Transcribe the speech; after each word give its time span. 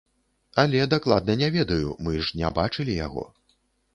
Але 0.61 0.79
дакладна 0.93 1.35
не 1.41 1.49
ведаю, 1.57 1.93
мы 2.07 2.17
ж 2.29 2.39
не 2.39 2.51
бачылі 2.57 2.97
яго. 3.05 3.29